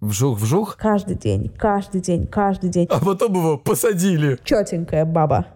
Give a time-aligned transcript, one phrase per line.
[0.00, 2.86] Вжух-вжух, Каждый день, каждый день, каждый день.
[2.90, 4.38] а потом его посадили.
[4.44, 5.46] Четенькая баба.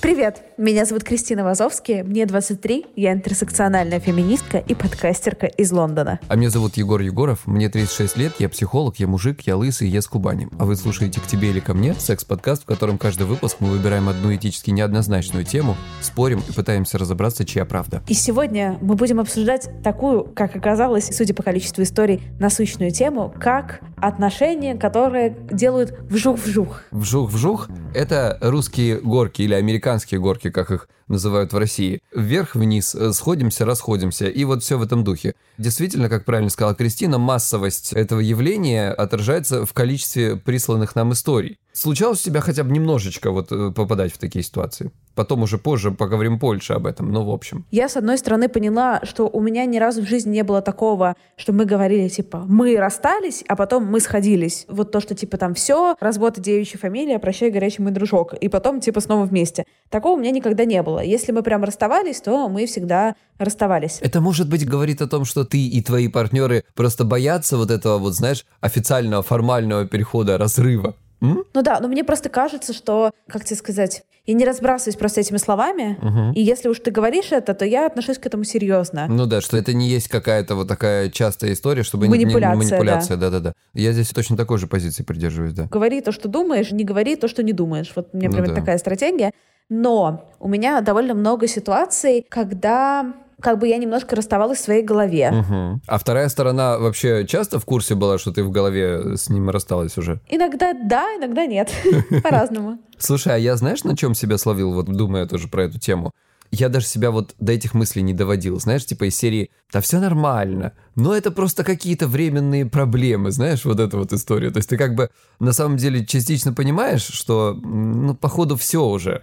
[0.00, 6.18] Привет, меня зовут Кристина Вазовский, мне 23, я интерсекциональная феминистка и подкастерка из Лондона.
[6.26, 10.00] А меня зовут Егор Егоров, мне 36 лет, я психолог, я мужик, я лысый, я
[10.00, 10.48] с Кубани.
[10.58, 14.08] А вы слушаете «К тебе или ко мне» секс-подкаст, в котором каждый выпуск мы выбираем
[14.08, 18.02] одну этически неоднозначную тему, спорим и пытаемся разобраться, чья правда.
[18.08, 23.80] И сегодня мы будем обсуждать такую, как оказалось, судя по количеству историй, насущную тему, как
[23.98, 26.84] отношения, которые делают вжух-вжух.
[26.90, 32.00] Вжух-вжух— это русские горки или американские горки, как их называют в России.
[32.14, 35.34] Вверх-вниз, э, сходимся, расходимся, и вот все в этом духе.
[35.58, 41.58] Действительно, как правильно сказала Кристина, массовость этого явления отражается в количестве присланных нам историй.
[41.72, 44.90] Случалось у тебя хотя бы немножечко вот э, попадать в такие ситуации?
[45.14, 47.64] Потом уже позже поговорим больше об этом, но в общем.
[47.70, 51.14] Я, с одной стороны, поняла, что у меня ни разу в жизни не было такого,
[51.36, 54.64] что мы говорили, типа, мы расстались, а потом мы сходились.
[54.68, 58.34] Вот то, что, типа, там, все, развод и девичья фамилия, прощай, горячий мой дружок.
[58.34, 59.64] И потом, типа, снова вместе.
[59.90, 60.99] Такого у меня никогда не было.
[61.02, 63.98] Если мы прям расставались, то мы всегда расставались.
[64.00, 67.98] Это, может быть, говорит о том, что ты и твои партнеры просто боятся вот этого,
[67.98, 70.94] вот знаешь, официального, формального перехода, разрыва.
[71.22, 71.44] М?
[71.52, 75.38] Ну да, но мне просто кажется, что, как тебе сказать, я не разбрасываюсь просто этими
[75.38, 75.98] словами,
[76.34, 79.06] и если уж ты говоришь это, то я отношусь к этому серьезно.
[79.08, 82.56] Ну да, что это не есть какая-то вот такая частая история, чтобы не- не- Манипуляция,
[82.56, 83.52] манипуляция, да-да-да.
[83.74, 85.64] Я здесь точно такой же позиции придерживаюсь, да.
[85.70, 87.92] Говори то, что думаешь, не говори то, что не думаешь.
[87.96, 88.60] Вот у меня Ну примерно да.
[88.60, 89.32] такая стратегия.
[89.70, 95.30] Но у меня довольно много ситуаций, когда как бы я немножко расставалась в своей голове.
[95.30, 95.80] Мгм.
[95.86, 99.96] А вторая сторона вообще часто в курсе была, что ты в голове с ним рассталась
[99.96, 100.20] уже?
[100.28, 101.72] Иногда да, иногда нет.
[102.22, 102.78] По-разному.
[102.98, 106.12] Слушай, а я знаешь, на чем себя словил, вот думая тоже про эту тему?
[106.50, 110.00] Я даже себя вот до этих мыслей не доводил, знаешь, типа из серии «Да все
[110.00, 114.50] нормально, но это просто какие-то временные проблемы», знаешь, вот эта вот история.
[114.50, 119.22] То есть ты как бы на самом деле частично понимаешь, что, ну, походу, все уже,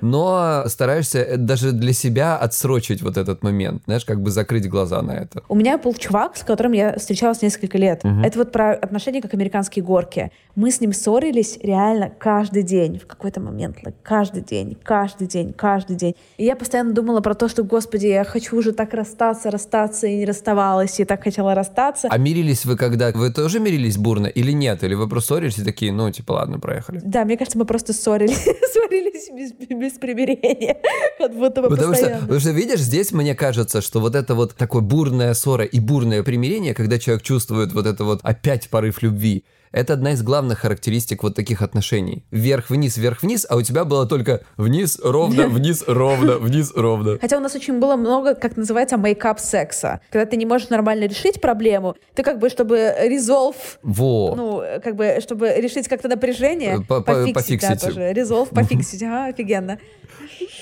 [0.00, 5.02] но стараешься э, даже для себя отсрочить вот этот момент, знаешь, как бы закрыть глаза
[5.02, 5.42] на это.
[5.48, 8.02] У меня был чувак, с которым я встречалась несколько лет.
[8.04, 10.30] Это вот про отношения как американские горки.
[10.54, 13.78] Мы с ним ссорились реально каждый день в какой-то момент.
[14.02, 16.14] каждый день, каждый день, каждый день.
[16.36, 20.16] И я постоянно думала про то, что, господи, я хочу уже так расстаться, расстаться, и
[20.16, 22.08] не расставалась, и так хотела расстаться.
[22.10, 23.10] А мирились вы когда?
[23.12, 24.84] Вы тоже мирились бурно или нет?
[24.84, 27.00] Или вы просто ссорились и такие, ну, типа, ладно, проехали?
[27.02, 28.38] Да, мне кажется, мы просто ссорились,
[28.72, 30.76] ссорились без, без примирения.
[31.18, 34.54] Как будто бы Потому что, потому что, видишь, здесь мне кажется, что вот это вот
[34.54, 39.44] такое бурная ссора и бурное примирение, когда человек чувствует вот это вот опять порыв любви,
[39.72, 42.24] это одна из главных характеристик вот таких отношений.
[42.30, 47.18] Вверх-вниз, вверх-вниз, а у тебя было только вниз, ровно, вниз, ровно, вниз, ровно.
[47.20, 50.00] Хотя у нас очень было много, как называется, make-up секса.
[50.10, 54.34] Когда ты не можешь нормально решить проблему, ты как бы, чтобы resolve, Во.
[54.36, 58.00] ну, как бы, чтобы решить как-то напряжение, Э, по- по- пофиксить, да, тоже.
[58.12, 59.78] Resolve, пофиксить, ага, офигенно.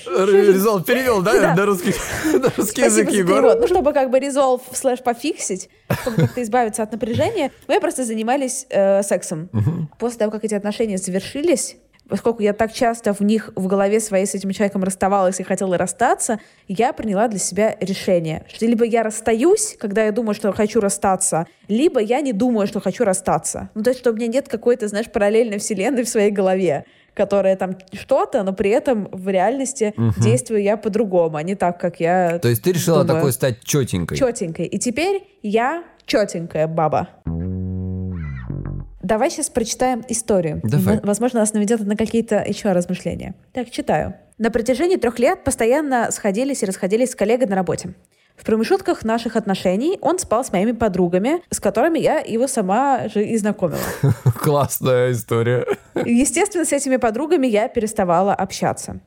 [0.05, 1.89] Resolve перевел, да, на русский,
[2.81, 3.55] язык, Егор?
[3.59, 5.69] Ну, чтобы как бы resolve слэш пофиксить,
[6.01, 8.65] чтобы как-то избавиться от напряжения, мы просто занимались
[8.99, 9.49] э, сексом.
[9.99, 14.25] После того, как эти отношения завершились, поскольку я так часто в них в голове своей
[14.25, 19.03] с этим человеком расставалась и хотела расстаться, я приняла для себя решение, что либо я
[19.03, 23.69] расстаюсь, когда я думаю, что хочу расстаться, либо я не думаю, что хочу расстаться.
[23.75, 27.55] Ну, то есть, что у меня нет какой-то, знаешь, параллельной вселенной в своей голове которая
[27.55, 32.39] там что-то, но при этом в реальности действую я по-другому, а не так, как я
[32.39, 33.21] То есть ты решила думаю.
[33.21, 34.17] такой стать четенькой?
[34.17, 34.65] четенькой.
[34.65, 37.07] И теперь я четенькая баба.
[39.05, 40.61] Давай сейчас прочитаем историю.
[40.63, 40.99] Давай.
[41.03, 43.35] Возможно, нас наведет на какие-то еще размышления.
[43.53, 44.15] Так, читаю.
[44.39, 47.93] На протяжении трех лет постоянно сходились и расходились с коллегой на работе.
[48.35, 53.23] В промежутках наших отношений он спал с моими подругами, с которыми я его сама же
[53.23, 53.77] и знакомила.
[54.41, 55.67] Классная история.
[55.93, 59.01] Естественно, с этими подругами я переставала общаться.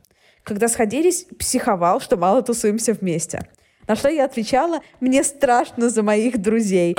[0.45, 3.49] Когда сходились, психовал, что мало тусуемся вместе.
[3.89, 6.95] На что я отвечала, мне страшно за моих друзей.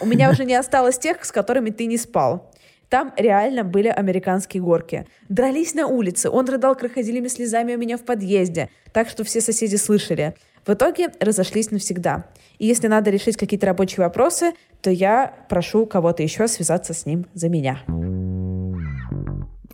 [0.00, 2.50] У меня уже не осталось тех, с которыми ты не спал.
[2.88, 5.06] Там реально были американские горки.
[5.28, 6.28] Дрались на улице.
[6.28, 8.68] Он рыдал крокодилями слезами у меня в подъезде.
[8.92, 10.34] Так что все соседи слышали.
[10.66, 12.26] В итоге разошлись навсегда.
[12.58, 14.52] И если надо решить какие-то рабочие вопросы,
[14.82, 17.78] то я прошу кого-то еще связаться с ним за меня.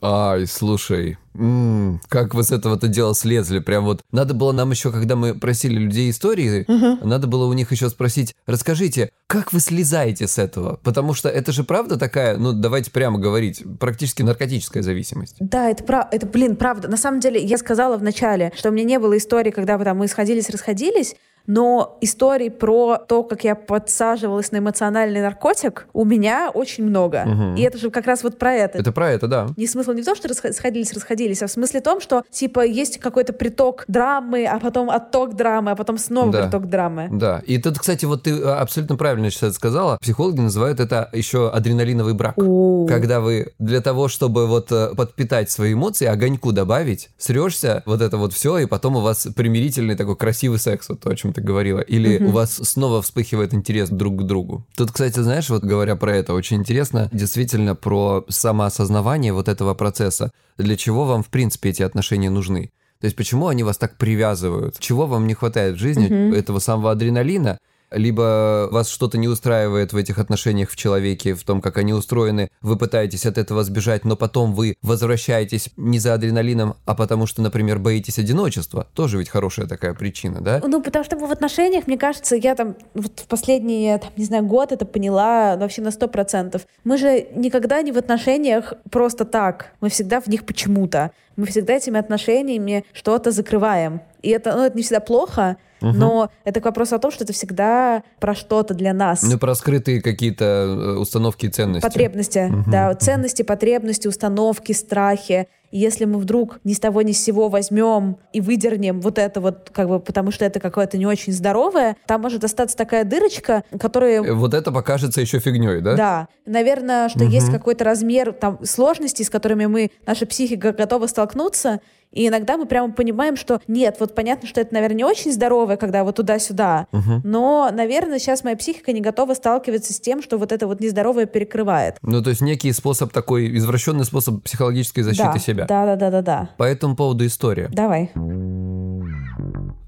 [0.00, 3.58] Ай, слушай, м-м, как вы с этого-то дела слезли?
[3.58, 6.64] Прям вот надо было нам еще, когда мы просили людей истории,
[7.04, 10.78] надо было у них еще спросить, расскажите, как вы слезаете с этого?
[10.82, 15.36] Потому что это же правда такая, ну давайте прямо говорить, практически наркотическая зависимость.
[15.40, 16.08] Да, это, прав...
[16.12, 16.88] это, блин, правда.
[16.88, 19.98] На самом деле, я сказала в начале, что у меня не было истории, когда там,
[19.98, 21.14] мы сходились, расходились,
[21.48, 27.26] но историй про то, как я подсаживалась на эмоциональный наркотик, у меня очень много.
[27.56, 28.78] И это же как раз вот про это.
[28.78, 29.48] Это про это, да.
[29.56, 32.64] Не смысл не в том, что расход- сходились, расходились, а в смысле том, что типа
[32.66, 36.42] есть какой-то приток драмы, а потом отток драмы, а потом снова Да.
[36.44, 37.08] приток драмы.
[37.10, 39.96] Да, и тут, кстати, вот ты а, абсолютно правильно сейчас сказала.
[40.02, 42.34] Психологи называют это еще адреналиновый брак.
[42.36, 42.86] О.
[42.86, 48.18] Когда вы для того, чтобы вот э, подпитать свои эмоции, огоньку добавить, срешься, вот это
[48.18, 51.37] вот все, и потом у вас примирительный такой красивый секс, вот то, о чем ты
[51.44, 51.80] говорила.
[51.80, 54.66] Или у вас снова вспыхивает интерес друг к другу.
[54.76, 60.30] Тут, кстати, знаешь, вот говоря про это, очень интересно действительно про самоосознавание вот этого процесса.
[60.56, 62.70] Для чего вам, в принципе, эти отношения нужны?
[63.00, 64.78] То есть почему они вас так привязывают?
[64.80, 66.36] Чего вам не хватает в жизни?
[66.36, 67.58] Этого самого адреналина?
[67.90, 72.50] Либо вас что-то не устраивает в этих отношениях в человеке, в том, как они устроены,
[72.60, 77.42] вы пытаетесь от этого сбежать, но потом вы возвращаетесь не за адреналином, а потому что,
[77.42, 78.86] например, боитесь одиночества.
[78.94, 80.60] Тоже ведь хорошая такая причина, да?
[80.64, 84.44] Ну, потому что в отношениях, мне кажется, я там вот в последний, там, не знаю,
[84.44, 86.62] год это поняла вообще на сто процентов.
[86.84, 89.72] Мы же никогда не в отношениях просто так.
[89.80, 91.12] Мы всегда в них почему-то.
[91.36, 94.00] Мы всегда этими отношениями что-то закрываем.
[94.22, 97.32] И это, ну, это не всегда плохо, но это к вопросу о том, что это
[97.32, 99.22] всегда про что-то для нас.
[99.22, 101.86] Ну, про скрытые какие-то э, установки и ценности.
[101.86, 105.48] Потребности, да, ценности, потребности, установки, страхи.
[105.70, 109.40] И если мы вдруг ни с того ни с сего возьмем и выдернем вот это
[109.40, 113.64] вот, как бы, потому что это какое-то не очень здоровое, там может остаться такая дырочка,
[113.78, 115.94] которая Э, Вот это покажется еще фигней, да?
[115.94, 121.80] да, наверное, что есть какой-то размер там сложностей, с которыми мы, наша психика готова столкнуться,
[122.10, 125.76] и иногда мы прямо понимаем, что нет, вот понятно, что это, наверное, не очень здоровое,
[125.76, 126.86] когда вот туда-сюда,
[127.22, 131.26] но, наверное, сейчас моя психика не готова сталкиваться с тем, что вот это вот нездоровое
[131.26, 131.96] перекрывает.
[132.02, 135.57] Ну, то есть некий способ такой, извращенный способ психологической защиты да, себя.
[135.66, 136.50] Да, да, да, да, да.
[136.56, 137.68] По этому поводу история.
[137.72, 138.10] Давай.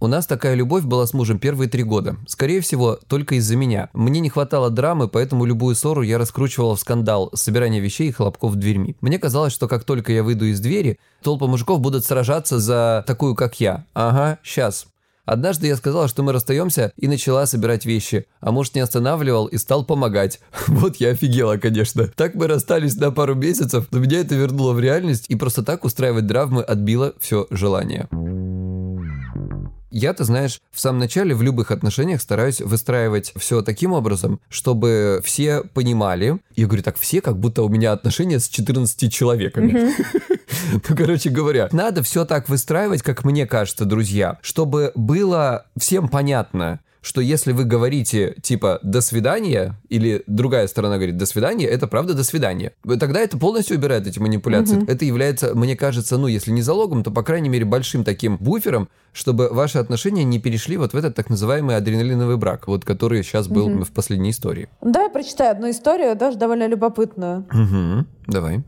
[0.02, 2.16] У нас такая любовь была с мужем первые три года.
[2.26, 3.90] Скорее всего, только из-за меня.
[3.92, 8.54] Мне не хватало драмы, поэтому любую ссору я раскручивала в скандал, собирание вещей и хлопков
[8.54, 8.96] дверьми.
[9.02, 13.34] Мне казалось, что как только я выйду из двери, толпа мужиков будут сражаться за такую,
[13.34, 13.84] как я.
[13.92, 14.86] Ага, сейчас.
[15.24, 18.26] Однажды я сказала, что мы расстаемся, и начала собирать вещи.
[18.40, 20.40] А муж не останавливал и стал помогать.
[20.68, 22.08] Вот я офигела, конечно.
[22.08, 25.84] Так мы расстались на пару месяцев, но меня это вернуло в реальность, и просто так
[25.84, 28.08] устраивать драмы отбило все желание.
[29.90, 35.20] Я, ты знаешь, в самом начале в любых отношениях стараюсь выстраивать все таким образом, чтобы
[35.24, 36.38] все понимали.
[36.54, 39.94] Я говорю так, все, как будто у меня отношения с 14 человеками.
[40.72, 46.80] Ну, короче говоря, надо все так выстраивать, как мне кажется, друзья, чтобы было всем понятно,
[47.02, 52.14] что если вы говорите типа «до свидания» или другая сторона говорит «до свидания», это правда
[52.14, 52.72] «до свидания».
[52.82, 54.84] Тогда это полностью убирает эти манипуляции.
[54.86, 58.88] Это является, мне кажется, ну, если не залогом, то, по крайней мере, большим таким буфером,
[59.12, 63.48] чтобы ваши отношения не перешли вот в этот так называемый адреналиновый брак, вот который сейчас
[63.48, 64.68] был в последней истории.
[64.80, 67.46] Давай прочитаю одну историю, даже довольно любопытную.
[67.52, 68.06] Угу.
[68.28, 68.62] Давай.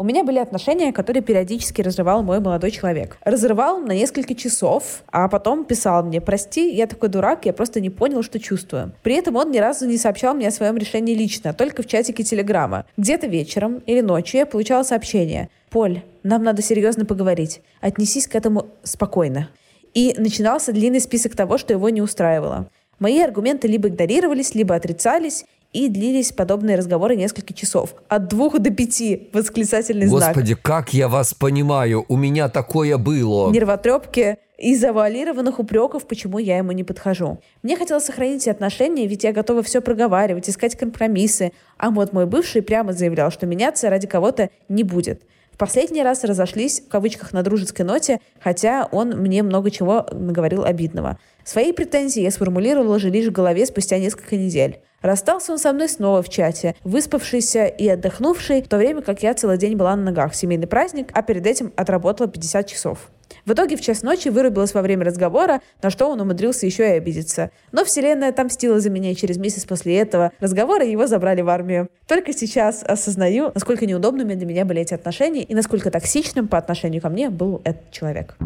[0.00, 3.18] У меня были отношения, которые периодически разрывал мой молодой человек.
[3.22, 7.90] Разрывал на несколько часов, а потом писал мне, прости, я такой дурак, я просто не
[7.90, 8.92] понял, что чувствую.
[9.02, 12.22] При этом он ни разу не сообщал мне о своем решении лично, только в чатике
[12.22, 12.86] Телеграма.
[12.96, 15.50] Где-то вечером или ночью я получала сообщение.
[15.68, 17.60] Поль, нам надо серьезно поговорить.
[17.82, 19.50] Отнесись к этому спокойно.
[19.92, 22.70] И начинался длинный список того, что его не устраивало.
[23.00, 27.94] Мои аргументы либо игнорировались, либо отрицались, и длились подобные разговоры несколько часов.
[28.08, 30.34] От двух до пяти восклицательный знак.
[30.34, 33.50] Господи, как я вас понимаю, у меня такое было.
[33.50, 37.38] Нервотрепки и завуалированных упреков, почему я ему не подхожу.
[37.62, 41.52] Мне хотелось сохранить отношения, ведь я готова все проговаривать, искать компромиссы.
[41.78, 45.22] А вот мой бывший прямо заявлял, что меняться ради кого-то не будет.
[45.52, 50.64] В последний раз разошлись, в кавычках, на дружеской ноте, хотя он мне много чего наговорил
[50.64, 51.18] обидного.
[51.44, 54.80] Свои претензии я сформулировала же лишь в голове спустя несколько недель.
[55.02, 59.34] Расстался он со мной снова в чате, выспавшийся и отдохнувший, в то время как я
[59.34, 60.34] целый день была на ногах.
[60.34, 63.10] Семейный праздник, а перед этим отработала 50 часов.
[63.46, 66.96] В итоге в час ночи вырубилась во время разговора, на что он умудрился еще и
[66.96, 67.50] обидеться.
[67.72, 71.88] Но вселенная отомстила за меня, через месяц после этого разговора его забрали в армию.
[72.06, 77.00] Только сейчас осознаю, насколько неудобными для меня были эти отношения и насколько токсичным по отношению
[77.00, 78.36] ко мне был этот человек.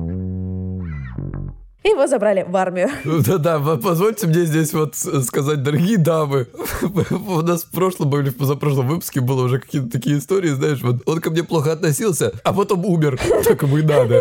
[1.85, 2.89] И его забрали в армию.
[3.05, 6.47] Да-да, позвольте мне здесь вот сказать, дорогие дамы,
[7.11, 11.03] у нас в прошлом или в позапрошлом выпуске было уже какие-то такие истории, знаешь, вот
[11.05, 13.21] он ко мне плохо относился, а потом умер.
[13.45, 14.21] Так ему и надо.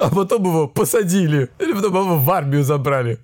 [0.00, 1.48] А потом его посадили.
[1.58, 3.18] Или потом его в армию забрали.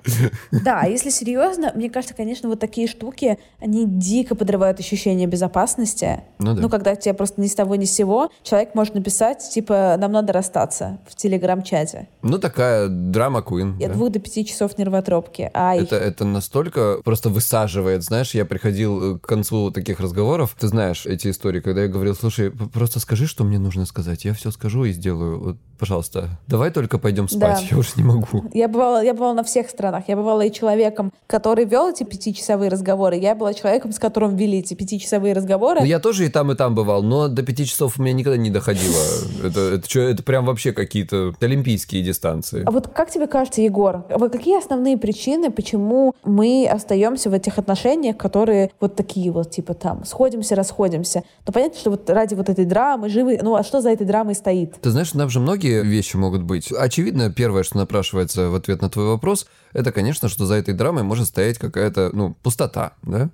[0.50, 6.22] Да, если серьезно, мне кажется, конечно, вот такие штуки, они дико подрывают ощущение безопасности.
[6.38, 6.62] Ну, да.
[6.62, 10.12] ну когда тебе просто ни с того ни с сего человек может написать, типа, нам
[10.12, 12.08] надо расстаться в телеграм-чате.
[12.22, 13.74] Ну, такая драма Queen.
[13.74, 13.94] От да.
[13.94, 15.50] двух до пяти часов нервотропки.
[15.54, 18.02] А это, это настолько просто высаживает.
[18.02, 20.56] Знаешь, я приходил к концу таких разговоров.
[20.58, 24.24] Ты знаешь эти истории, когда я говорил, слушай, просто скажи, что мне нужно сказать.
[24.24, 25.40] Я все скажу и сделаю.
[25.40, 27.68] Вот, пожалуйста, давай только пойдем спать, да.
[27.70, 28.44] я уже не могу.
[28.52, 30.04] Я бывала, я бывала на всех странах.
[30.08, 33.16] Я бывала и человеком, который вел эти пятичасовые разговоры.
[33.16, 35.80] Я была человеком, с которым вели эти пятичасовые разговоры.
[35.80, 38.36] Ну, я тоже и там, и там бывал, но до пяти часов у меня никогда
[38.36, 39.02] не доходило.
[39.44, 42.62] Это, это, это, это прям вообще какие-то олимпийские дистанции.
[42.66, 47.58] А вот как тебе кажется, Егор, вот какие основные причины, почему мы остаемся в этих
[47.58, 51.22] отношениях, которые вот такие вот, типа там, сходимся, расходимся?
[51.46, 54.34] Ну, понятно, что вот ради вот этой драмы, живы, ну, а что за этой драмой
[54.34, 54.74] стоит?
[54.80, 56.72] Ты знаешь, нам же многие вещи могут быть.
[56.72, 61.02] Очевидно, первое, что напрашивается в ответ на твой вопрос, это, конечно, что за этой драмой
[61.02, 63.30] может стоять какая-то, ну, пустота, да?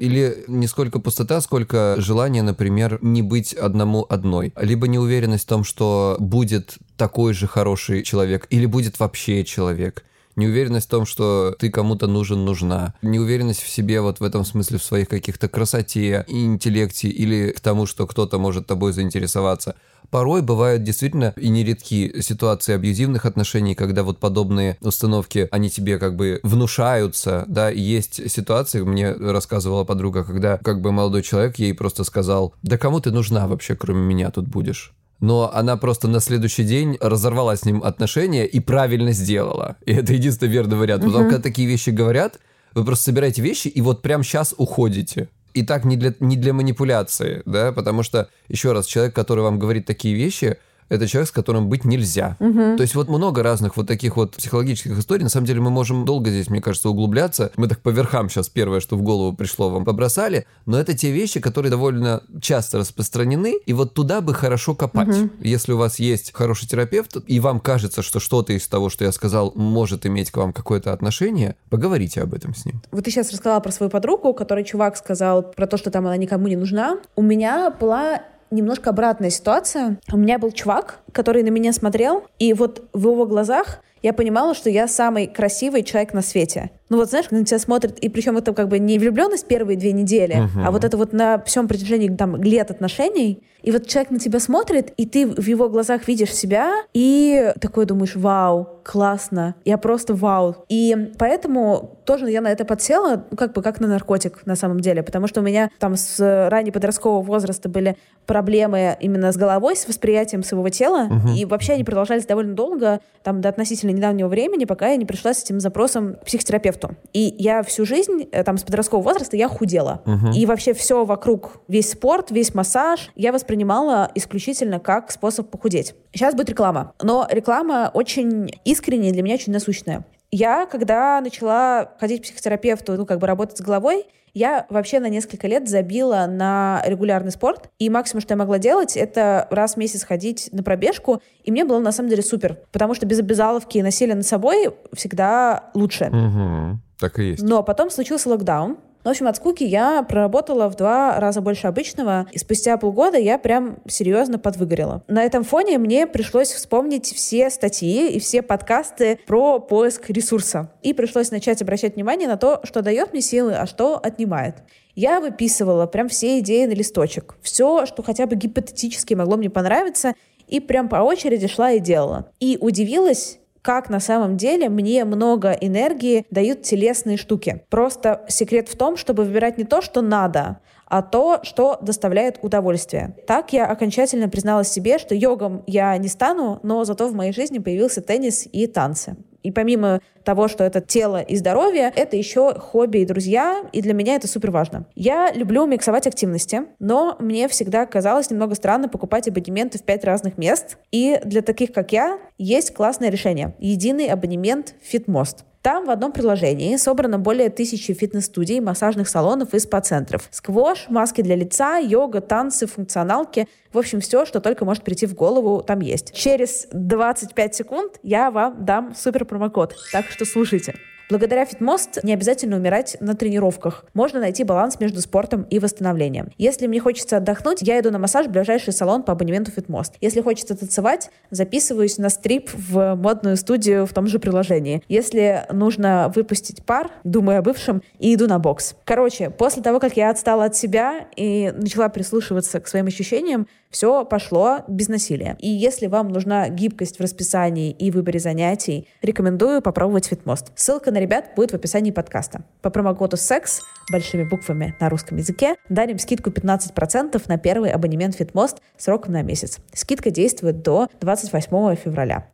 [0.00, 4.52] Или не сколько пустота, сколько желание, например, не быть одному одной.
[4.56, 10.04] Либо неуверенность в том, что будет такой же хороший человек, или будет вообще человек
[10.38, 14.78] неуверенность в том, что ты кому-то нужен, нужна, неуверенность в себе вот в этом смысле,
[14.78, 19.74] в своих каких-то красоте интеллекте или к тому, что кто-то может тобой заинтересоваться.
[20.10, 26.16] Порой бывают действительно и нередки ситуации абьюзивных отношений, когда вот подобные установки, они тебе как
[26.16, 32.04] бы внушаются, да, есть ситуации, мне рассказывала подруга, когда как бы молодой человек ей просто
[32.04, 34.94] сказал, да кому ты нужна вообще, кроме меня тут будешь?
[35.20, 39.76] Но она просто на следующий день разорвала с ним отношения и правильно сделала.
[39.84, 41.04] И это единственный верный вариант.
[41.04, 42.38] Потому что когда такие вещи говорят,
[42.74, 45.28] вы просто собираете вещи и вот прям сейчас уходите.
[45.54, 49.58] И так не для, не для манипуляции, да, потому что, еще раз, человек, который вам
[49.58, 50.58] говорит такие вещи,
[50.88, 52.36] это человек, с которым быть нельзя.
[52.40, 52.76] Угу.
[52.76, 55.22] То есть вот много разных вот таких вот психологических историй.
[55.22, 57.52] На самом деле мы можем долго здесь, мне кажется, углубляться.
[57.56, 60.46] Мы так по верхам сейчас первое, что в голову пришло, вам побросали.
[60.66, 63.58] Но это те вещи, которые довольно часто распространены.
[63.66, 65.08] И вот туда бы хорошо копать.
[65.08, 65.30] Угу.
[65.40, 69.12] Если у вас есть хороший терапевт, и вам кажется, что что-то из того, что я
[69.12, 72.80] сказал, может иметь к вам какое-то отношение, поговорите об этом с ним.
[72.90, 76.16] Вот ты сейчас рассказала про свою подругу, которой чувак сказал про то, что там она
[76.16, 76.98] никому не нужна.
[77.16, 79.98] У меня была немножко обратная ситуация.
[80.12, 84.54] У меня был чувак, который на меня смотрел, и вот в его глазах я понимала,
[84.54, 86.70] что я самый красивый человек на свете.
[86.88, 89.92] Ну вот знаешь, на тебя смотрят, и причем это как бы не влюбленность первые две
[89.92, 90.64] недели, uh-huh.
[90.66, 94.40] а вот это вот на всем протяжении там лет отношений, и вот человек на тебя
[94.40, 100.14] смотрит, и ты в его глазах видишь себя, и такой думаешь, вау, классно, я просто
[100.14, 100.64] вау.
[100.68, 104.80] И поэтому тоже я на это подсела, ну, как бы как на наркотик на самом
[104.80, 109.74] деле, потому что у меня там с раннего подросткового возраста были проблемы именно с головой,
[109.74, 111.36] с восприятием своего тела, uh-huh.
[111.36, 115.34] и вообще они продолжались довольно долго, там до относительно недавнего времени, пока я не пришла
[115.34, 116.77] с этим запросом к психотерапевту.
[117.12, 120.02] И я всю жизнь, э, там с подросткового возраста, я худела.
[120.04, 120.34] Uh-huh.
[120.34, 125.94] И вообще все вокруг, весь спорт, весь массаж, я воспринимала исключительно как способ похудеть.
[126.12, 126.92] Сейчас будет реклама.
[127.02, 130.04] Но реклама очень искренняя, для меня очень насущная.
[130.30, 135.08] Я, когда начала ходить к психотерапевту, ну, как бы работать с головой, я вообще на
[135.08, 139.76] несколько лет забила на регулярный спорт, и максимум, что я могла делать, это раз в
[139.78, 143.78] месяц ходить на пробежку, и мне было на самом деле супер, потому что без обязаловки
[143.78, 146.06] и насилия над собой всегда лучше.
[146.06, 147.42] Угу, так и есть.
[147.42, 152.26] Но потом случился локдаун, в общем, от скуки я проработала в два раза больше обычного,
[152.30, 155.02] и спустя полгода я прям серьезно подвыгорела.
[155.08, 160.70] На этом фоне мне пришлось вспомнить все статьи и все подкасты про поиск ресурса.
[160.82, 164.56] И пришлось начать обращать внимание на то, что дает мне силы, а что отнимает.
[164.94, 167.36] Я выписывала прям все идеи на листочек.
[167.40, 170.12] Все, что хотя бы гипотетически могло мне понравиться,
[170.48, 172.30] и прям по очереди шла и делала.
[172.40, 177.64] И удивилась, как на самом деле мне много энергии дают телесные штуки.
[177.70, 183.14] Просто секрет в том, чтобы выбирать не то, что надо, а то, что доставляет удовольствие.
[183.26, 187.58] Так я окончательно призналась себе, что йогом я не стану, но зато в моей жизни
[187.58, 189.16] появился теннис и танцы.
[189.42, 193.94] И помимо того, что это тело и здоровье, это еще хобби и друзья, и для
[193.94, 194.84] меня это супер важно.
[194.94, 200.36] Я люблю миксовать активности, но мне всегда казалось немного странно покупать абонементы в пять разных
[200.38, 205.44] мест, и для таких, как я, есть классное решение— единый абонемент FitMost.
[205.62, 210.28] Там в одном приложении собрано более тысячи фитнес-студий, массажных салонов и спа-центров.
[210.30, 213.48] Сквош, маски для лица, йога, танцы, функционалки.
[213.72, 216.14] В общем, все, что только может прийти в голову, там есть.
[216.14, 219.76] Через 25 секунд я вам дам супер промокод.
[219.92, 220.74] Так что слушайте.
[221.10, 223.86] Благодаря FitMost не обязательно умирать на тренировках.
[223.94, 226.30] Можно найти баланс между спортом и восстановлением.
[226.36, 229.94] Если мне хочется отдохнуть, я иду на массаж в ближайший салон по абонементу FitMost.
[230.02, 234.82] Если хочется танцевать, записываюсь на стрип в модную студию в том же приложении.
[234.88, 238.74] Если нужно выпустить пар, думаю о бывшем, и иду на бокс.
[238.84, 244.04] Короче, после того, как я отстала от себя и начала прислушиваться к своим ощущениям, все
[244.04, 245.36] пошло без насилия.
[245.40, 250.52] И если вам нужна гибкость в расписании и выборе занятий, рекомендую попробовать Фитмост.
[250.54, 252.42] Ссылка на ребят будет в описании подкаста.
[252.62, 258.58] По промокоду «Секс» большими буквами на русском языке дарим скидку 15% на первый абонемент Фитмост
[258.76, 259.58] сроком на месяц.
[259.72, 262.26] Скидка действует до 28 февраля.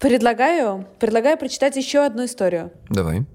[0.00, 2.70] Предлагаю, предлагаю прочитать еще одну историю.
[2.88, 3.26] Давай.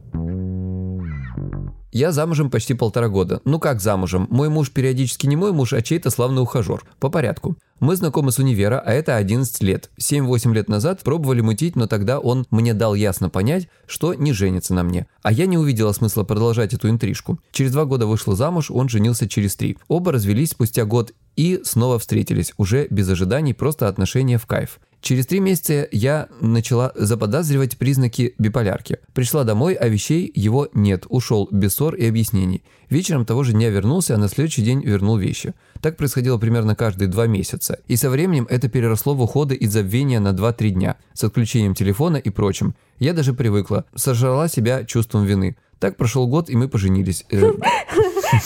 [1.93, 3.39] Я замужем почти полтора года.
[3.45, 4.25] Ну как замужем?
[4.31, 6.83] Мой муж периодически не мой муж, а чей-то славный ухажер.
[6.99, 7.55] По порядку.
[7.79, 9.91] Мы знакомы с универа, а это 11 лет.
[9.99, 14.73] 7-8 лет назад пробовали мутить, но тогда он мне дал ясно понять, что не женится
[14.73, 15.05] на мне.
[15.21, 17.39] А я не увидела смысла продолжать эту интрижку.
[17.51, 19.77] Через два года вышла замуж, он женился через три.
[19.87, 24.79] Оба развелись спустя год и снова встретились, уже без ожиданий, просто отношения в кайф.
[25.03, 28.99] Через три месяца я начала заподозривать признаки биполярки.
[29.13, 32.63] Пришла домой, а вещей его нет, ушел без ссор и объяснений.
[32.89, 35.55] Вечером того же дня вернулся, а на следующий день вернул вещи.
[35.81, 37.79] Так происходило примерно каждые два месяца.
[37.89, 42.15] И со временем это переросло в уходы и забвения на 2-3 дня, с отключением телефона
[42.15, 42.73] и прочим.
[42.97, 45.57] Я даже привыкла, сожрала себя чувством вины.
[45.79, 47.25] Так прошел год, и мы поженились.
[48.23, 48.37] Э,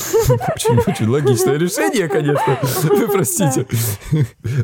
[0.87, 2.59] очень, логичное решение, конечно.
[2.83, 3.65] Вы простите.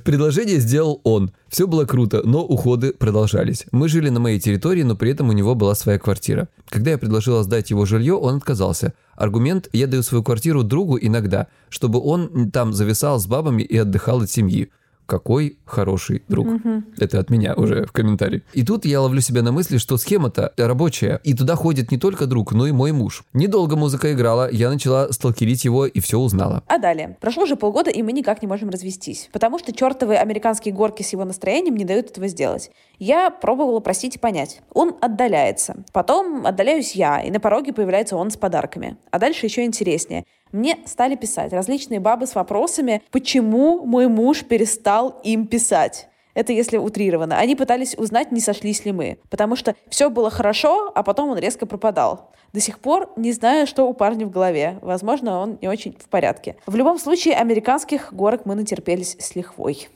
[0.04, 1.32] Предложение сделал он.
[1.50, 3.66] Все было круто, но уходы продолжались.
[3.72, 6.48] Мы жили на моей территории, но при этом у него была своя квартира.
[6.68, 8.94] Когда я предложила сдать его жилье, он отказался.
[9.16, 14.22] Аргумент «я даю свою квартиру другу иногда, чтобы он там зависал с бабами и отдыхал
[14.22, 14.72] от семьи»
[15.14, 16.48] какой хороший друг.
[16.48, 16.84] Угу.
[16.98, 18.42] Это от меня уже в комментарии.
[18.54, 22.26] И тут я ловлю себя на мысли, что схема-то рабочая, и туда ходит не только
[22.26, 23.24] друг, но и мой муж.
[23.34, 26.64] Недолго музыка играла, я начала сталкерить его и все узнала.
[26.68, 27.16] А далее.
[27.22, 31.14] Прошло уже полгода, и мы никак не можем развестись, потому что чертовые американские горки с
[31.14, 32.72] его настроением не дают этого сделать.
[32.98, 34.62] Я пробовала просить и понять.
[34.74, 35.84] Он отдаляется.
[35.92, 38.98] Потом отдаляюсь я, и на пороге появляется он с подарками.
[39.12, 40.26] А дальше еще интереснее.
[40.54, 46.08] Мне стали писать различные бабы с вопросами, почему мой муж перестал им писать.
[46.36, 47.38] Это если утрированно.
[47.38, 49.18] Они пытались узнать, не сошлись ли мы.
[49.32, 52.32] Потому что все было хорошо, а потом он резко пропадал.
[52.54, 54.78] До сих пор не знаю, что у парня в голове.
[54.82, 56.56] Возможно, он не очень в порядке.
[56.68, 59.90] В любом случае, американских горок мы натерпелись с лихвой.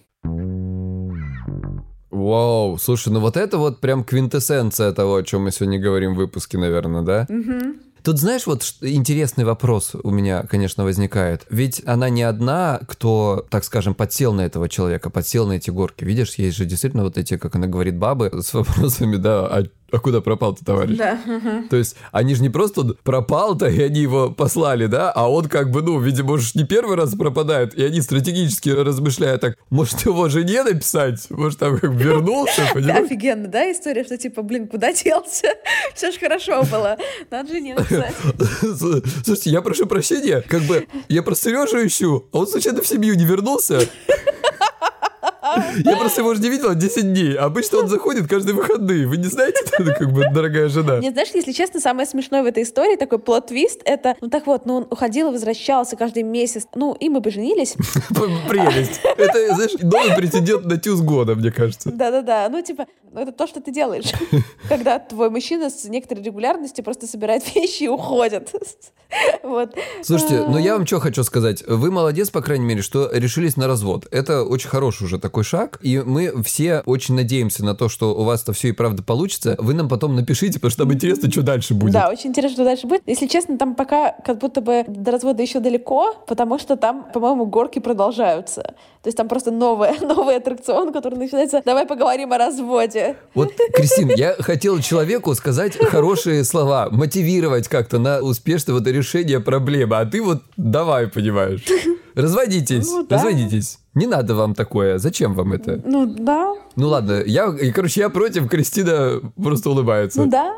[2.09, 6.17] Вау, слушай, ну вот это вот прям квинтэссенция того, о чем мы сегодня говорим в
[6.17, 7.27] выпуске, наверное, да?
[7.29, 7.75] Угу.
[8.03, 11.45] Тут знаешь, вот интересный вопрос у меня, конечно, возникает.
[11.49, 16.03] Ведь она не одна, кто, так скажем, подсел на этого человека, подсел на эти горки.
[16.03, 19.99] Видишь, есть же действительно вот эти, как она говорит, бабы с вопросами, да, а а
[19.99, 20.97] куда пропал-то товарищ?
[20.97, 21.19] Да.
[21.69, 25.71] То есть они же не просто пропал-то, и они его послали, да, а он как
[25.71, 30.29] бы, ну, видимо, уж не первый раз пропадает, и они стратегически размышляют так, может, его
[30.29, 31.29] жене написать?
[31.29, 33.05] Может, там как вернулся, понимаешь?
[33.05, 35.47] Офигенно, да, история, что типа, блин, куда делся?
[35.95, 36.97] Все же хорошо было,
[37.31, 38.15] надо жене написать.
[39.23, 43.15] Слушайте, я прошу прощения, как бы, я просто Сережу ищу, а он случайно в семью
[43.15, 43.79] не вернулся?
[45.83, 47.35] Я просто его уже не видела 10 дней.
[47.35, 49.07] Обычно он заходит каждые выходные.
[49.07, 50.99] Вы не знаете, как бы дорогая жена.
[50.99, 54.65] Не знаешь, если честно, самое смешное в этой истории, такой плод-твист, это, ну так вот,
[54.65, 56.67] ну он уходил и возвращался каждый месяц.
[56.75, 57.75] Ну, и мы поженились.
[58.49, 58.99] Прелесть.
[59.17, 61.91] Это, знаешь, новый претендент на тюз года, мне кажется.
[61.91, 62.47] Да-да-да.
[62.49, 64.11] Ну, типа, ну, это то, что ты делаешь.
[64.69, 68.53] Когда твой мужчина с некоторой регулярностью просто собирает вещи и уходит.
[69.43, 69.75] Вот.
[70.03, 71.63] Слушайте, ну я вам что хочу сказать.
[71.65, 74.05] Вы молодец, по крайней мере, что решились на развод.
[74.11, 75.79] Это очень хороший уже такой шаг.
[75.81, 79.55] И мы все очень надеемся на то, что у вас это все и правда получится.
[79.59, 81.93] Вы нам потом напишите, потому что нам интересно, что дальше будет.
[81.93, 83.03] Да, очень интересно, что дальше будет.
[83.05, 87.45] Если честно, там пока как будто бы до развода еще далеко, потому что там, по-моему,
[87.45, 88.75] горки продолжаются.
[89.07, 93.15] То есть там просто новый, новый аттракцион, который начинается «давай поговорим о разводе».
[93.33, 99.97] Вот, Кристин, я хотел человеку сказать хорошие слова, мотивировать как-то на успешное вот решение проблемы,
[99.97, 101.63] а ты вот давай, понимаешь.
[102.17, 103.15] Разводитесь, Ну, да.
[103.17, 103.79] разводитесь.
[103.93, 104.97] Не надо вам такое.
[104.97, 105.79] Зачем вам это?
[105.85, 110.21] Ну да, Ну ладно, я, короче, я против, Кристина просто улыбается.
[110.23, 110.53] ну да.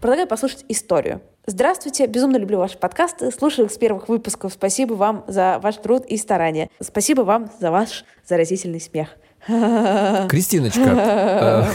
[0.00, 1.20] Предлагаю послушать историю.
[1.46, 4.52] Здравствуйте, безумно люблю ваши подкасты, слушаю их с первых выпусков.
[4.52, 6.68] Спасибо вам за ваш труд и старания.
[6.80, 9.08] Спасибо вам за ваш заразительный смех.
[9.46, 11.68] Кристиночка,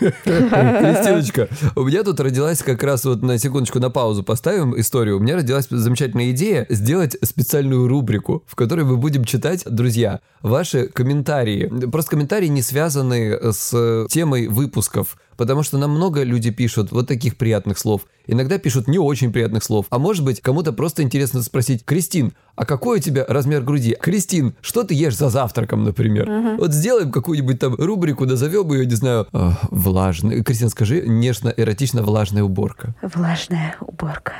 [0.24, 5.16] Кристиночка, у меня тут родилась как раз вот на секундочку на паузу поставим историю.
[5.16, 10.88] У меня родилась замечательная идея сделать специальную рубрику, в которой мы будем читать, друзья, ваши
[10.88, 11.66] комментарии.
[11.90, 15.16] Просто комментарии не связаны с темой выпусков.
[15.36, 18.02] Потому что нам много люди пишут вот таких приятных слов.
[18.26, 19.86] Иногда пишут не очень приятных слов.
[19.90, 23.96] А может быть, кому-то просто интересно спросить, Кристин, а какой у тебя размер груди?
[24.00, 26.56] Кристин, что ты ешь за завтраком, например?
[26.58, 30.42] Вот сделаем какую-нибудь там рубрику, назовем ее, не знаю, а, влажный.
[30.42, 32.94] Кристин, скажи, нежно-эротично-влажная уборка.
[33.02, 34.32] Влажная уборка.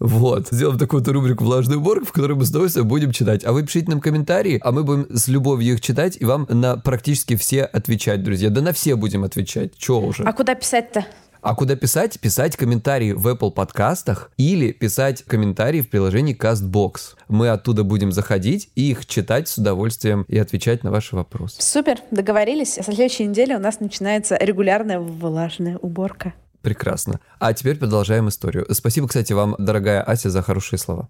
[0.00, 0.48] Вот.
[0.50, 3.44] Сделаем такую вот рубрику «Влажная уборка», в которой мы с удовольствием будем читать.
[3.44, 6.78] А вы пишите нам комментарии, а мы будем с любовью их читать и вам на
[6.78, 8.48] практически все отвечать, друзья.
[8.48, 9.76] Да на все будем отвечать.
[9.76, 10.24] Чего уже?
[10.24, 11.04] А куда писать-то?
[11.42, 12.20] А куда писать?
[12.20, 17.16] Писать комментарии в Apple подкастах или писать комментарии в приложении CastBox.
[17.28, 21.56] Мы оттуда будем заходить и их читать с удовольствием и отвечать на ваши вопросы.
[21.60, 22.78] Супер, договорились.
[22.78, 26.34] А со следующей недели у нас начинается регулярная влажная уборка.
[26.62, 27.20] Прекрасно.
[27.38, 28.66] А теперь продолжаем историю.
[28.70, 31.08] Спасибо, кстати, вам, дорогая Ася, за хорошие слова.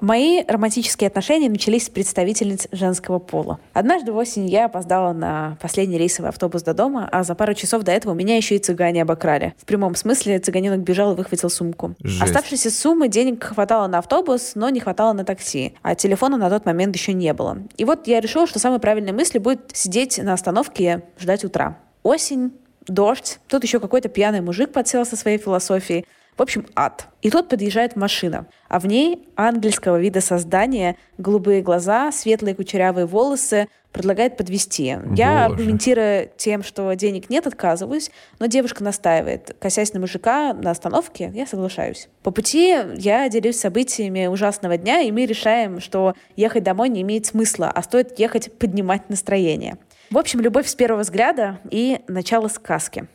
[0.00, 3.58] Мои романтические отношения начались с представительниц женского пола.
[3.72, 7.82] Однажды в осень я опоздала на последний рейсовый автобус до дома, а за пару часов
[7.82, 9.54] до этого меня еще и цыгане обокрали.
[9.58, 11.94] В прямом смысле цыганенок бежал и выхватил сумку.
[12.00, 12.22] Жесть.
[12.22, 16.66] Оставшейся суммы денег хватало на автобус, но не хватало на такси, а телефона на тот
[16.66, 17.58] момент еще не было.
[17.78, 21.78] И вот я решила, что самой правильной мыслью будет сидеть на остановке и ждать утра.
[22.02, 22.52] Осень,
[22.86, 26.06] дождь, тут еще какой-то пьяный мужик подсел со своей философией.
[26.36, 27.06] В общем, ад.
[27.22, 33.68] И тут подъезжает машина, а в ней ангельского вида создание, голубые глаза, светлые кучерявые волосы,
[33.96, 34.98] предлагает подвести.
[35.16, 39.56] Я, аргументируя тем, что денег нет, отказываюсь, но девушка настаивает.
[39.58, 42.10] Косясь на мужика на остановке, я соглашаюсь.
[42.22, 47.24] По пути я делюсь событиями ужасного дня, и мы решаем, что ехать домой не имеет
[47.24, 49.78] смысла, а стоит ехать поднимать настроение.
[50.10, 53.08] В общем, любовь с первого взгляда и начало сказки.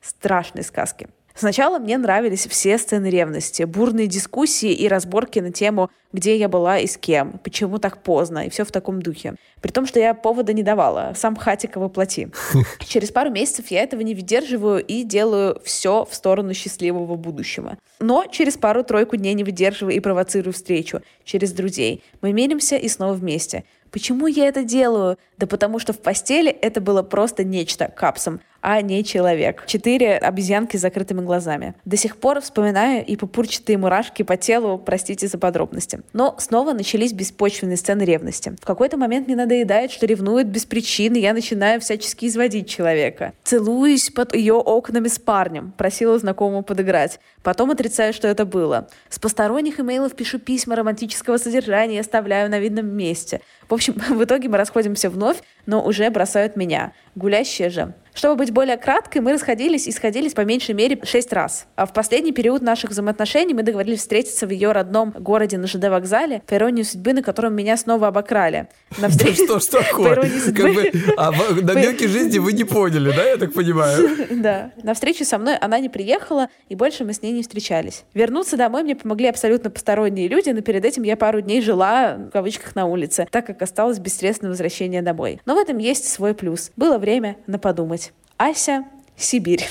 [0.00, 1.08] Страшной сказки.
[1.34, 6.78] Сначала мне нравились все сцены ревности, бурные дискуссии и разборки на тему, где я была
[6.78, 9.36] и с кем, почему так поздно, и все в таком духе.
[9.60, 12.28] При том, что я повода не давала, сам Хатика воплоти.
[12.80, 17.78] Через пару месяцев я этого не выдерживаю и делаю все в сторону счастливого будущего.
[18.00, 22.02] Но через пару-тройку дней не выдерживаю и провоцирую встречу через друзей.
[22.20, 23.64] Мы миримся и снова вместе.
[23.90, 25.18] Почему я это делаю?
[25.36, 29.64] Да потому что в постели это было просто нечто капсом, а не человек.
[29.66, 31.72] Четыре обезьянки с закрытыми глазами.
[31.86, 36.02] До сих пор вспоминаю и пупурчатые мурашки по телу, простите за подробности.
[36.12, 38.54] Но снова начались беспочвенные сцены ревности.
[38.60, 43.32] В какой-то момент мне надоедает, что ревнует без причины, я начинаю всячески изводить человека.
[43.42, 47.20] Целуюсь под ее окнами с парнем, просила знакомого подыграть.
[47.42, 48.90] Потом отрицаю, что это было.
[49.08, 53.40] С посторонних имейлов пишу письма романтического содержания и оставляю на видном месте.
[53.66, 56.92] В общем, в итоге мы расходимся вновь, но уже бросают меня.
[57.18, 57.94] Гулящие же.
[58.14, 61.66] Чтобы быть более краткой, мы расходились и сходились по меньшей мере шесть раз.
[61.76, 65.84] А в последний период наших взаимоотношений мы договорились встретиться в ее родном городе на ЖД
[65.88, 68.68] вокзале, по иронии судьбы, на котором меня снова обокрали.
[68.98, 69.44] На встрече...
[69.44, 70.12] что По такое?
[70.14, 70.92] иронии судьбы.
[71.16, 71.30] А
[71.62, 74.08] намеки жизни вы не поняли, да, я так понимаю?
[74.30, 74.72] Да.
[74.82, 78.04] На встречу со мной она не приехала, и больше мы с ней не встречались.
[78.14, 82.30] Вернуться домой мне помогли абсолютно посторонние люди, но перед этим я пару дней жила, в
[82.30, 85.40] кавычках, на улице, так как осталось без средств на возвращение домой.
[85.46, 86.72] Но в этом есть свой плюс.
[86.76, 87.07] Было время
[87.46, 88.12] на подумать.
[88.36, 88.84] Ася,
[89.16, 89.66] Сибирь.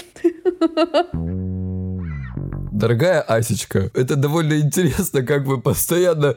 [2.72, 6.36] Дорогая Асечка, это довольно интересно, как вы постоянно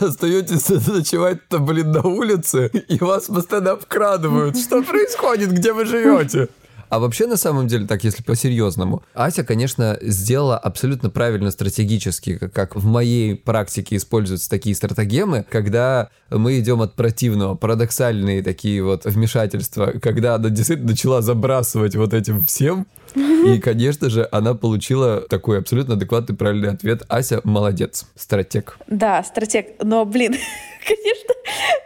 [0.00, 4.58] остаетесь ночевать-то, блин, на улице, и вас постоянно обкрадывают.
[4.58, 5.52] Что происходит?
[5.52, 6.48] Где вы живете?
[6.90, 12.74] А вообще, на самом деле, так, если по-серьезному, Ася, конечно, сделала абсолютно правильно стратегически, как,
[12.74, 19.94] в моей практике используются такие стратегемы, когда мы идем от противного, парадоксальные такие вот вмешательства,
[20.02, 25.94] когда она действительно начала забрасывать вот этим всем, и, конечно же, она получила такой абсолютно
[25.94, 27.02] адекватный правильный ответ.
[27.08, 28.78] Ася молодец, стратег.
[28.88, 29.74] Да, стратег.
[29.82, 30.34] Но, блин,
[30.86, 31.34] конечно,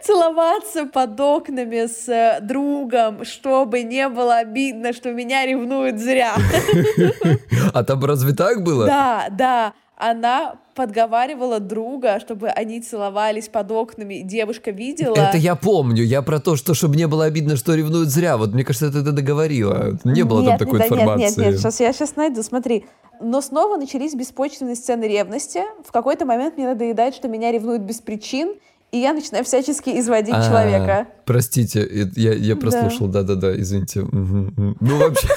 [0.01, 6.35] целоваться под окнами с э, другом, чтобы не было обидно, что меня ревнуют зря.
[7.73, 8.85] А там разве так было?
[8.85, 9.73] Да, да.
[9.97, 15.15] Она подговаривала друга, чтобы они целовались под окнами, и девушка видела.
[15.15, 16.03] Это я помню.
[16.03, 18.37] Я про то, что чтобы не было обидно, что ревнуют зря.
[18.37, 19.97] Вот мне кажется, ты это договорила.
[20.03, 21.23] Не было нет, там такой нет, информации.
[21.23, 22.85] Нет, нет, нет, сейчас я сейчас найду, смотри.
[23.21, 25.61] Но снова начались беспочвенные сцены ревности.
[25.87, 28.55] В какой-то момент мне надоедает, что меня ревнуют без причин,
[28.95, 31.07] и я начинаю всячески изводить А, человека.
[31.25, 34.05] Простите, я, я прослушал, да-да-да, извините.
[34.09, 35.27] Ну, вообще...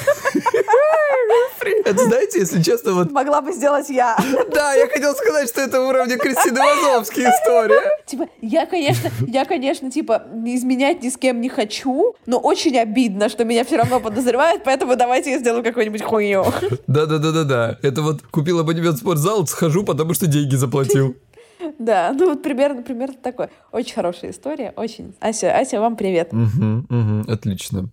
[1.84, 3.10] Это, знаете, если честно, вот...
[3.10, 4.16] Могла бы сделать я.
[4.52, 7.90] Да, я хотел сказать, что это уровня Кристины Вазовски история.
[8.06, 13.28] Типа, я, конечно, я, конечно, типа, изменять ни с кем не хочу, но очень обидно,
[13.28, 16.44] что меня все равно подозревают, поэтому давайте я сделаю какую-нибудь хуйню.
[16.86, 17.78] Да-да-да-да-да.
[17.82, 21.16] Это вот купил абонемент в спортзал, схожу, потому что деньги заплатил.
[21.78, 23.50] Да, ну вот примерно, примерно такое.
[23.72, 25.14] Очень хорошая история, очень.
[25.20, 26.32] Ася, Ася, вам привет.
[26.32, 27.88] Мгм, мгм, Отлично.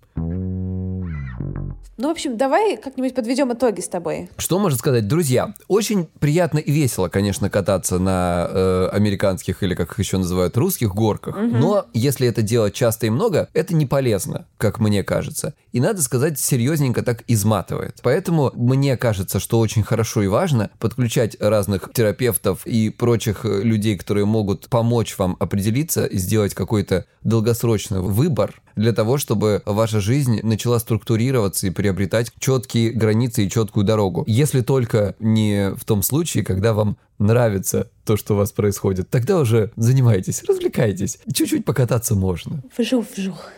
[1.98, 4.30] Ну, в общем, давай как-нибудь подведем итоги с тобой.
[4.38, 5.08] Что можно сказать?
[5.08, 10.58] Друзья, очень приятно и весело, конечно, кататься на э, американских или, как их еще называют,
[10.58, 11.38] русских горках.
[11.38, 15.54] Но если это делать часто и много, это не полезно, как мне кажется.
[15.72, 18.00] И надо сказать, серьезненько так изматывает.
[18.04, 23.98] Поэтому мне кажется, что очень хорошо и важно подключать разных терапевтов и прочих э, людей,
[23.98, 30.40] которые могут помочь вам определиться и сделать какой-то долгосрочный выбор для того, чтобы ваша жизнь
[30.44, 34.24] начала структурироваться и приобретать четкие границы и четкую дорогу.
[34.28, 39.38] Если только не в том случае, когда вам нравится то, что у вас происходит, тогда
[39.40, 41.20] уже занимайтесь, развлекайтесь.
[41.32, 42.62] Чуть-чуть покататься можно.
[42.78, 43.50] Вжух, вжух.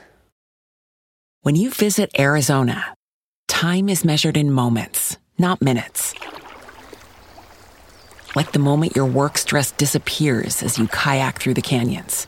[1.43, 2.93] When you visit Arizona,
[3.47, 6.13] time is measured in moments, not minutes.
[8.35, 12.27] Like the moment your work stress disappears as you kayak through the canyons.